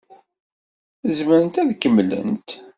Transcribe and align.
Zemrent 1.17 1.61
ad 1.61 1.71
kemmlent? 1.81 2.49